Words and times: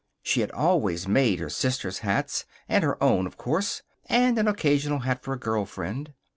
She 0.23 0.41
had 0.41 0.49
always 0.49 1.07
made 1.07 1.37
her 1.37 1.49
sisters' 1.51 1.99
hats, 1.99 2.45
and 2.67 2.83
her 2.83 2.97
own, 3.03 3.27
of 3.27 3.37
course, 3.37 3.83
and 4.07 4.39
an 4.39 4.47
occasional 4.47 5.01
hat 5.01 5.21
for 5.21 5.35
a 5.35 5.39
girl 5.39 5.67
friend. 5.67 6.11